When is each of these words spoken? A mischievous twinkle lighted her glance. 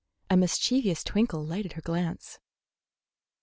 A 0.31 0.35
mischievous 0.35 1.03
twinkle 1.03 1.45
lighted 1.45 1.73
her 1.73 1.81
glance. 1.83 2.39